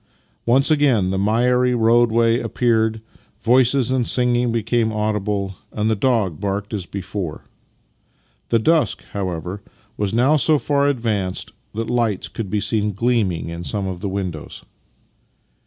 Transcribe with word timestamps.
Once 0.47 0.71
again 0.71 1.11
the 1.11 1.19
miry 1.19 1.75
roadway 1.75 2.39
appeared, 2.39 3.01
voices 3.39 3.91
and 3.91 4.07
singing 4.07 4.51
became 4.51 4.91
audible, 4.91 5.53
and 5.71 5.91
the 5.91 5.95
dog 5.95 6.39
barked 6.39 6.73
as 6.73 6.87
before. 6.87 7.45
The 8.49 8.57
dusk, 8.57 9.03
however, 9.11 9.61
was 9.97 10.11
now 10.11 10.37
so 10.37 10.57
far 10.57 10.89
ad 10.89 10.97
vanced 10.97 11.51
that 11.75 11.87
lights 11.87 12.29
could 12.29 12.49
be 12.49 12.59
seen 12.59 12.93
gleaming 12.93 13.49
in 13.49 13.63
some 13.63 13.85
of 13.85 13.99
the 14.01 14.09
windows. 14.09 14.65